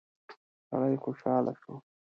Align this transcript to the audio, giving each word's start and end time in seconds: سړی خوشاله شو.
سړی 0.67 0.95
خوشاله 1.03 1.53
شو. 1.61 1.73